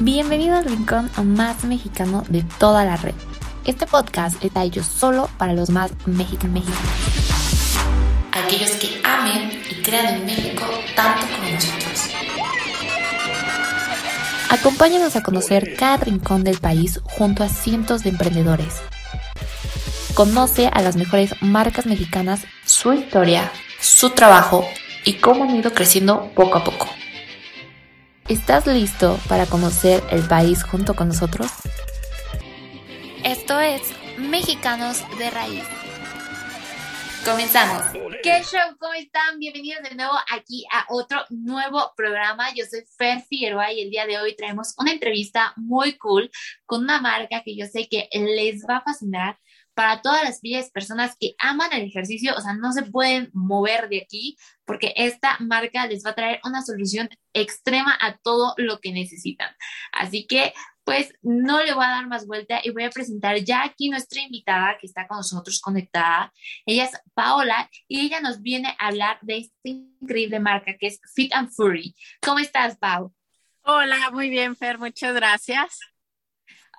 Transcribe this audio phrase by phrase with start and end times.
[0.00, 3.16] Bienvenido al rincón más mexicano de toda la red.
[3.64, 6.62] Este podcast está hecho solo para los más mexicanos.
[8.30, 10.64] Aquellos que amen y crean en México
[10.94, 12.10] tanto como nosotros.
[14.50, 18.76] Acompáñanos a conocer cada rincón del país junto a cientos de emprendedores.
[20.14, 24.64] Conoce a las mejores marcas mexicanas, su historia, su trabajo
[25.04, 26.86] y cómo han ido creciendo poco a poco.
[28.28, 31.50] ¿Estás listo para conocer el país junto con nosotros?
[33.24, 33.80] Esto es
[34.18, 35.64] Mexicanos de Raíz.
[37.24, 37.82] Comenzamos.
[38.22, 38.76] ¿Qué show?
[38.78, 39.38] ¿Cómo están?
[39.38, 42.52] Bienvenidos de nuevo aquí a otro nuevo programa.
[42.54, 46.30] Yo soy Fer Figueroa y el día de hoy traemos una entrevista muy cool
[46.66, 49.38] con una marca que yo sé que les va a fascinar
[49.78, 53.88] para todas las bellas personas que aman el ejercicio, o sea, no se pueden mover
[53.88, 58.80] de aquí porque esta marca les va a traer una solución extrema a todo lo
[58.80, 59.54] que necesitan.
[59.92, 63.62] Así que, pues, no le voy a dar más vuelta y voy a presentar ya
[63.62, 66.32] aquí nuestra invitada que está con nosotros conectada.
[66.66, 71.00] Ella es Paola y ella nos viene a hablar de esta increíble marca que es
[71.14, 71.94] Fit and Fury.
[72.20, 73.14] ¿Cómo estás, Pau?
[73.62, 75.78] Hola, muy bien, Fer, muchas gracias.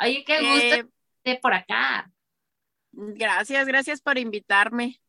[0.00, 0.92] Oye, qué gusto
[1.24, 2.08] eh, por acá.
[2.96, 5.00] Gracias, gracias por invitarme.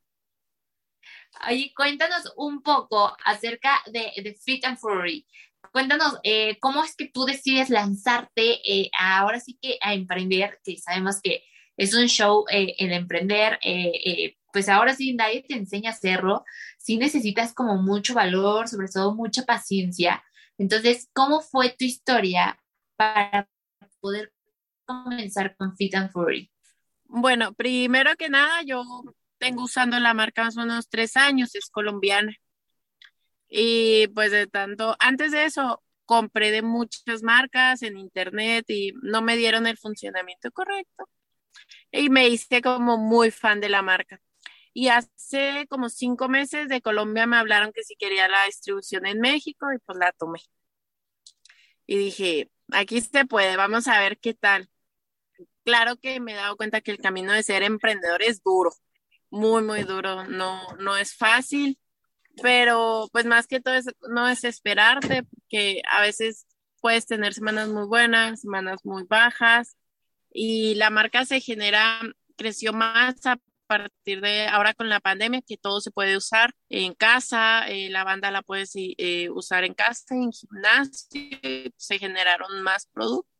[1.48, 5.26] Oye, cuéntanos un poco acerca de, Fit and Fury.
[5.72, 10.60] Cuéntanos, eh, ¿cómo es que tú decides lanzarte eh, ahora sí que a emprender?
[10.64, 11.44] Que sabemos que
[11.78, 13.60] es un show eh, el emprender,
[14.54, 16.44] pues ahora sí nadie te enseña a hacerlo.
[16.80, 20.24] Sí necesitas como mucho valor, sobre todo mucha paciencia.
[20.58, 22.58] Entonces, ¿cómo fue tu historia
[22.96, 23.50] para
[24.00, 24.32] poder
[24.86, 26.55] comenzar con Fit and Fury?
[27.06, 28.84] Bueno, primero que nada, yo
[29.38, 32.34] tengo usando la marca más o menos tres años, es colombiana.
[33.48, 39.22] Y pues de tanto, antes de eso, compré de muchas marcas en internet y no
[39.22, 41.06] me dieron el funcionamiento correcto.
[41.92, 44.22] Y me hice como muy fan de la marca.
[44.74, 49.20] Y hace como cinco meses de Colombia me hablaron que si quería la distribución en
[49.22, 50.40] México y pues la tomé.
[51.88, 54.70] Y dije, aquí se puede, vamos a ver qué tal
[55.66, 58.72] claro que me he dado cuenta que el camino de ser emprendedor es duro,
[59.30, 61.78] muy, muy duro, no, no es fácil,
[62.42, 66.46] pero pues más que todo es no desesperarte, porque a veces
[66.82, 69.76] puedes tener semanas muy buenas, semanas muy bajas,
[70.32, 72.00] y la marca se genera,
[72.38, 73.38] creció más a
[73.68, 78.04] partir de ahora con la pandemia, que todo se puede usar en casa, eh, la
[78.04, 83.35] banda la puedes eh, usar en casa, en gimnasio, se generaron más productos.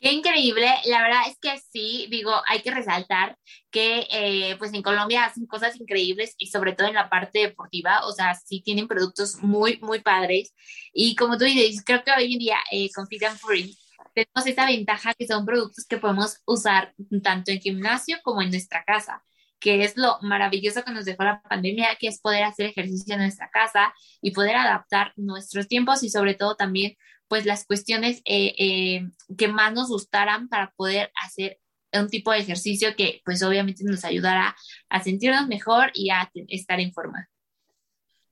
[0.00, 3.36] Qué increíble, la verdad es que sí, digo, hay que resaltar
[3.70, 8.06] que eh, pues en Colombia hacen cosas increíbles y sobre todo en la parte deportiva,
[8.06, 10.54] o sea, sí tienen productos muy, muy padres.
[10.94, 13.76] Y como tú dices, creo que hoy en día eh, con Fit and Free
[14.14, 18.84] tenemos esa ventaja que son productos que podemos usar tanto en gimnasio como en nuestra
[18.84, 19.22] casa
[19.60, 23.20] que es lo maravilloso que nos dejó la pandemia, que es poder hacer ejercicio en
[23.20, 26.96] nuestra casa y poder adaptar nuestros tiempos y sobre todo también
[27.30, 29.08] pues las cuestiones eh, eh,
[29.38, 31.60] que más nos gustaran para poder hacer
[31.92, 34.56] un tipo de ejercicio que pues obviamente nos ayudará
[34.88, 37.28] a sentirnos mejor y a estar en forma.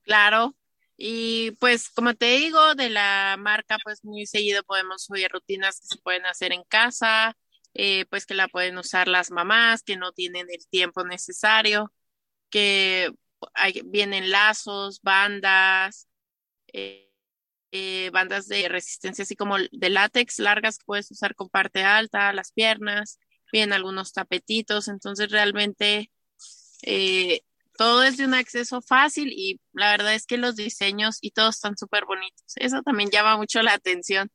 [0.02, 0.56] Claro,
[0.96, 5.86] y pues como te digo, de la marca pues muy seguido podemos subir rutinas que
[5.86, 7.36] se pueden hacer en casa,
[7.74, 11.92] eh, pues que la pueden usar las mamás que no tienen el tiempo necesario,
[12.50, 13.12] que
[13.84, 16.08] vienen lazos, bandas.
[16.72, 17.07] Eh,
[17.72, 22.32] eh, bandas de resistencia así como de látex largas que puedes usar con parte alta,
[22.32, 23.18] las piernas,
[23.52, 26.10] bien algunos tapetitos, entonces realmente
[26.82, 27.42] eh,
[27.76, 31.56] todo es de un acceso fácil y la verdad es que los diseños y todos
[31.56, 32.54] están súper bonitos.
[32.56, 34.30] Eso también llama mucho la atención.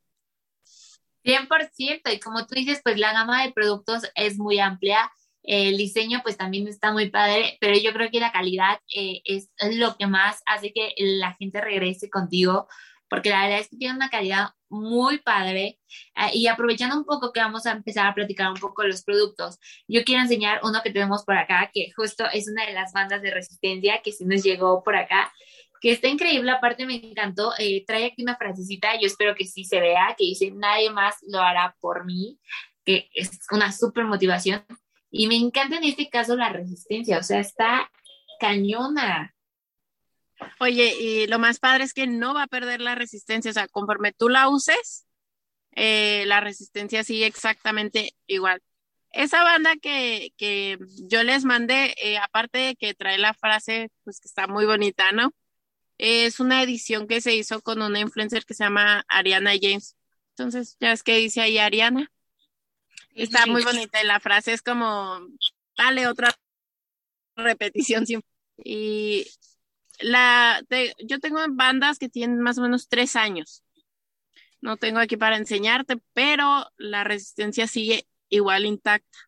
[1.24, 5.10] 100%, y como tú dices, pues la gama de productos es muy amplia.
[5.42, 9.50] El diseño pues también está muy padre, pero yo creo que la calidad eh, es
[9.76, 12.66] lo que más hace que la gente regrese contigo
[13.08, 15.78] porque la verdad es que tiene una calidad muy padre.
[16.14, 19.04] Ah, y aprovechando un poco que vamos a empezar a platicar un poco de los
[19.04, 22.92] productos, yo quiero enseñar uno que tenemos por acá, que justo es una de las
[22.92, 25.32] bandas de resistencia que sí nos llegó por acá,
[25.80, 29.64] que está increíble, aparte me encantó, eh, trae aquí una frasecita, yo espero que sí
[29.64, 32.38] se vea, que dice, nadie más lo hará por mí,
[32.84, 34.64] que es una súper motivación.
[35.10, 37.90] Y me encanta en este caso la resistencia, o sea, está
[38.40, 39.33] cañona.
[40.60, 43.68] Oye, y lo más padre es que no va a perder la resistencia, o sea,
[43.68, 45.06] conforme tú la uses,
[45.72, 48.62] eh, la resistencia sigue exactamente igual.
[49.10, 50.32] Esa banda que,
[51.08, 55.12] yo les mandé, eh, aparte de que trae la frase, pues que está muy bonita,
[55.12, 55.32] ¿no?
[55.98, 59.96] Es una edición que se hizo con una influencer que se llama Ariana James.
[60.30, 62.10] Entonces, ya es que dice ahí Ariana.
[63.14, 65.20] Está muy bonita y la frase es como,
[65.78, 66.34] dale otra
[67.36, 68.04] repetición.
[68.64, 69.26] Y
[70.00, 70.62] la,
[71.04, 73.62] yo tengo bandas que tienen más o menos tres años.
[74.60, 79.18] No tengo aquí para enseñarte, pero la resistencia sigue igual intacta.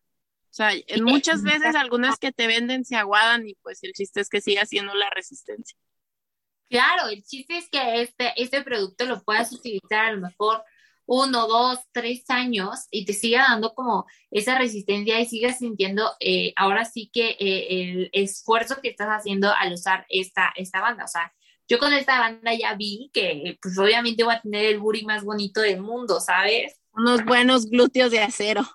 [0.49, 0.71] O sea,
[1.01, 4.65] muchas veces algunas que te venden se aguadan y pues el chiste es que siga
[4.65, 5.77] siendo la resistencia.
[6.69, 10.63] Claro, el chiste es que este, este producto lo puedas utilizar a lo mejor
[11.07, 16.53] uno, dos, tres años y te siga dando como esa resistencia y sigas sintiendo eh,
[16.55, 21.05] ahora sí que eh, el esfuerzo que estás haciendo al usar esta, esta banda.
[21.05, 21.33] O sea,
[21.67, 25.23] yo con esta banda ya vi que pues obviamente voy a tener el booty más
[25.23, 26.79] bonito del mundo, ¿sabes?
[26.93, 28.67] Unos buenos glúteos de acero.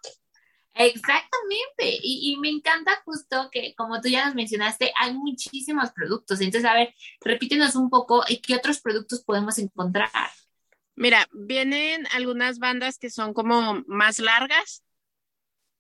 [0.75, 6.41] Exactamente, y, y, me encanta justo que, como tú ya nos mencionaste, hay muchísimos productos.
[6.41, 10.09] Entonces, a ver, repítenos un poco, ¿qué otros productos podemos encontrar?
[10.95, 14.83] Mira, vienen algunas bandas que son como más largas,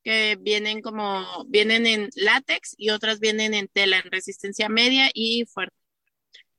[0.02, 5.44] que vienen como, vienen en látex y otras vienen en tela, en resistencia media y
[5.46, 5.76] fuerte.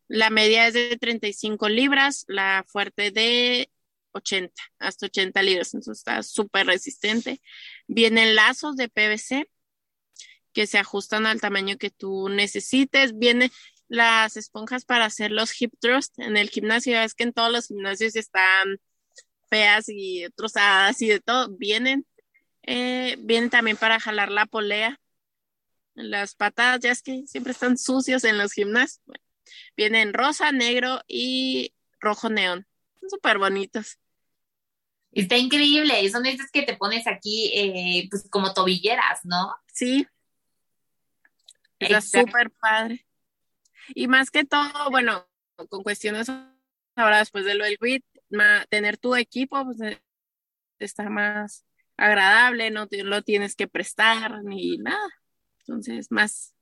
[0.08, 3.70] La media es de 35 libras, la fuerte de
[4.12, 7.42] 80, hasta 80 libras, entonces está súper resistente.
[7.88, 9.50] Vienen lazos de PVC
[10.54, 13.18] que se ajustan al tamaño que tú necesites.
[13.18, 13.52] Viene,
[13.88, 17.00] las esponjas para hacer los hip thrust en el gimnasio.
[17.00, 18.80] Es que en todos los gimnasios están
[19.50, 21.50] feas y trozadas y de todo.
[21.50, 22.06] Vienen,
[22.64, 25.00] eh, vienen también para jalar la polea.
[25.96, 29.02] Las patadas, ya es que siempre están sucios en los gimnasios.
[29.78, 32.66] vienen rosa, negro y rojo neón.
[33.00, 34.00] Son súper bonitos.
[35.12, 36.10] Está increíble.
[36.10, 39.56] Son esas que te pones aquí, eh, pues como tobilleras, ¿no?
[39.72, 40.08] Sí.
[41.80, 43.06] Está súper padre.
[43.90, 45.28] Y más que todo, bueno,
[45.70, 46.30] con cuestiones
[46.96, 48.06] ahora después de lo del WIT,
[48.70, 50.02] tener tu equipo pues, eh,
[50.80, 51.66] está más
[51.98, 55.08] agradable, no te, lo tienes que prestar ni nada.
[55.60, 56.56] Entonces, más.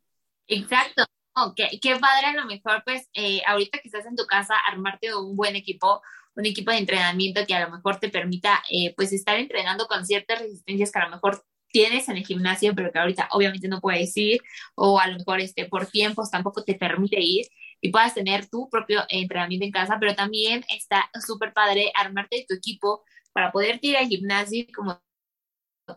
[0.48, 1.06] Exacto.
[1.34, 5.16] Oh, qué, padre a lo mejor, pues, eh, ahorita que estás en tu casa, armarte
[5.16, 6.02] un buen equipo,
[6.36, 10.06] un equipo de entrenamiento que a lo mejor te permita, eh, pues, estar entrenando con
[10.06, 13.82] ciertas resistencias que a lo mejor tienes en el gimnasio, pero que ahorita obviamente no
[13.82, 14.42] puedes ir,
[14.76, 17.48] o a lo mejor este, por tiempos tampoco te permite ir
[17.82, 22.56] y puedas tener tu propio entrenamiento en casa, pero también está súper padre armarte tu
[22.56, 23.04] equipo
[23.34, 25.02] para poder ir al gimnasio como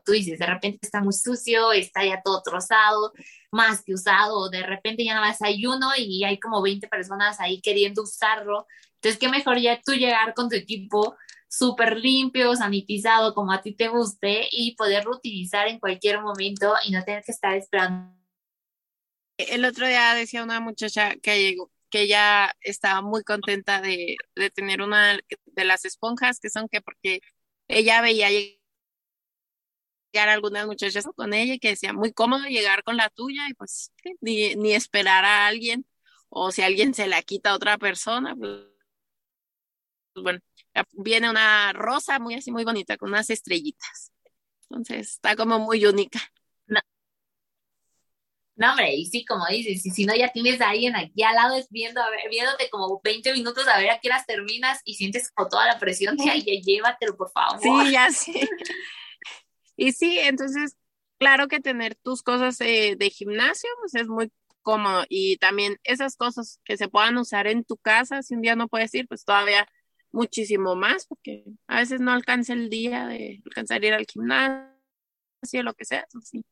[0.05, 3.13] tú dices, de repente está muy sucio, está ya todo trozado,
[3.53, 7.41] más que usado, de repente ya no más hay uno y hay como 20 personas
[7.41, 8.67] ahí queriendo usarlo.
[8.97, 11.17] Entonces, qué mejor ya tú llegar con tu equipo
[11.57, 16.91] súper limpio, sanitizado, como a ti te guste, y poderlo utilizar en cualquier momento y
[16.91, 18.13] no tener que estar esperando.
[19.37, 24.17] El otro día decía una muchacha que llegó, que ella estaba muy contenta de,
[24.55, 27.21] tener una de las esponjas, que son que porque
[27.69, 33.11] ella veía llegar algunas muchachas con ella y que decía muy cómodo llegar con la
[33.11, 35.87] tuya y pues ni, ni esperar a alguien
[36.29, 38.74] o si alguien se la quita a otra persona, pues
[40.23, 40.41] bueno,
[40.93, 44.13] viene una rosa muy así, muy bonita, con unas estrellitas.
[44.69, 46.21] Entonces, está como muy única.
[48.57, 48.71] No.
[48.71, 51.57] hombre, y sí, como dices, y si no ya tienes a alguien aquí al lado
[51.71, 55.31] viendo, a ver, viéndote como 20 minutos a ver a qué las terminas y sientes
[55.33, 57.61] como toda la presión de, ay, llévatelo, por favor.
[57.61, 58.33] Sí, ya sí.
[59.77, 60.77] y sí, entonces,
[61.19, 64.31] claro que tener tus cosas de gimnasio, pues es muy
[64.65, 65.05] cómodo.
[65.09, 68.67] Y también esas cosas que se puedan usar en tu casa, si un día no
[68.67, 69.69] puedes ir, pues todavía
[70.15, 75.63] muchísimo más, porque a veces no alcanza el día de alcanzar a ir al gimnasio,
[75.63, 76.45] lo que sea, sí.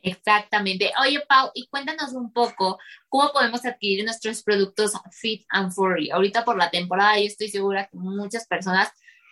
[0.00, 0.92] Exactamente.
[1.02, 6.10] Oye, Pau, y cuéntanos un poco cómo podemos adquirir nuestros productos Fit and Furry.
[6.10, 8.90] Ahorita por la temporada yo estoy segura que muchas personas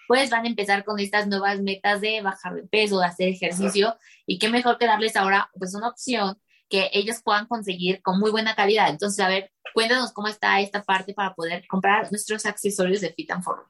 [0.09, 3.97] pues van a empezar con estas nuevas metas de bajar de peso, de hacer ejercicio
[4.26, 6.37] y qué mejor que darles ahora pues una opción
[6.68, 8.88] que ellos puedan conseguir con muy buena calidad.
[8.88, 13.30] Entonces, a ver, cuéntanos cómo está esta parte para poder comprar nuestros accesorios de Fit
[13.30, 13.62] and Form.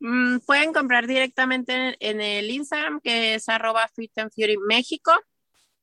[0.00, 5.12] Mm, pueden comprar directamente en, el Instagram, que es arroba Fit and Fury México.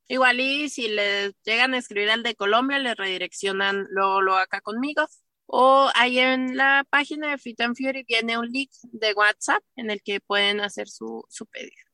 [0.08, 4.62] Igual y si les llegan a escribir al de Colombia, les redireccionan luego lo acá
[4.62, 5.08] conmigo.
[5.48, 9.90] O ahí en la página de Fit and Fury viene un link de WhatsApp en
[9.92, 11.86] el que pueden hacer su, su pedido.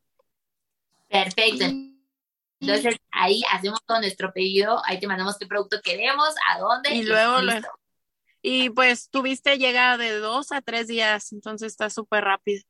[1.10, 1.66] Perfecto.
[2.62, 6.94] Entonces ahí hacemos todo nuestro pedido, ahí te mandamos qué producto queremos, a dónde.
[6.94, 7.38] Y, luego,
[8.42, 12.64] y pues tuviste llega de dos a tres días, entonces está súper rápido.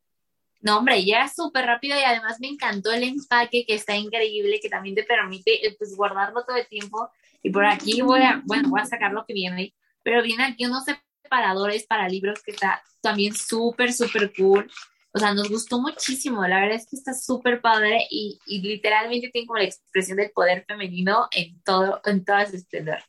[0.62, 4.70] No, hombre, ya súper rápido y además me encantó el empaque que está increíble, que
[4.70, 7.10] también te permite eh, pues guardarlo todo el tiempo.
[7.44, 9.74] Y por aquí voy a, bueno, voy a sacar lo que viene.
[10.04, 14.72] pero vienen aquí unos separadores para libros que está también súper, súper cool.
[15.14, 16.46] O sea, nos gustó muchísimo.
[16.48, 20.32] La verdad es que está súper padre y, y, literalmente tiene como la expresión del
[20.32, 23.00] poder femenino en todo, en toda su esplendor.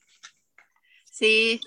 [1.04, 1.60] Sí,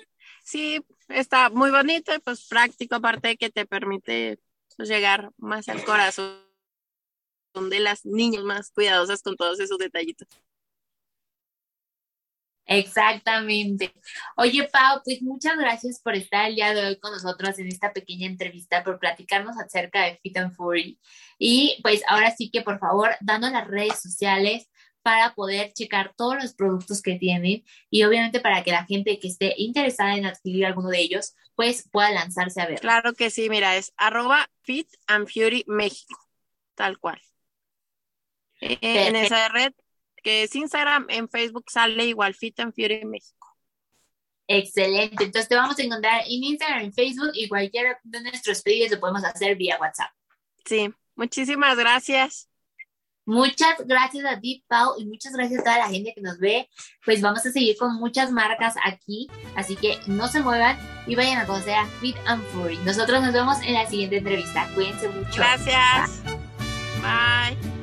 [0.44, 4.40] sí, está muy bonito y pues práctico, aparte de que te permite
[4.76, 6.44] pues, llegar más al corazón
[7.54, 10.28] de las niñas más cuidadosas con todos esos detallitos.
[12.66, 13.94] Exactamente.
[14.38, 17.94] Oye, Pau, pues muchas gracias por estar el día de hoy con nosotros en esta
[17.94, 21.00] pequeña entrevista, por platicarnos acerca de Fit and Fury.
[21.38, 24.68] Y pues ahora sí que por favor, dando las redes sociales
[25.04, 29.28] para poder checar todos los productos que tienen y obviamente para que la gente que
[29.28, 32.80] esté interesada en adquirir alguno de ellos, pues pueda lanzarse a ver.
[32.80, 36.20] Claro que sí, mira, es arroba Fit and Fury México,
[36.74, 37.22] tal cual.
[38.62, 39.74] Eh, en esa red
[40.26, 43.56] que es Instagram, en Facebook sale igual Fit and Fury México.
[44.48, 45.24] Excelente.
[45.24, 49.00] Entonces te vamos a encontrar en Instagram, en Facebook y cualquiera de nuestros pedidos lo
[49.00, 50.10] podemos hacer vía WhatsApp.
[50.66, 52.50] Sí, muchísimas gracias.
[53.28, 56.70] Muchas gracias a ti, Pau, y muchas gracias a toda la gente que nos ve.
[57.04, 61.38] Pues vamos a seguir con muchas marcas aquí, así que no se muevan y vayan
[61.38, 62.78] a conocer a Fit and Fury.
[62.78, 64.68] Nosotros nos vemos en la siguiente entrevista.
[64.74, 65.36] Cuídense mucho.
[65.36, 66.24] Gracias.
[67.02, 67.75] Bye.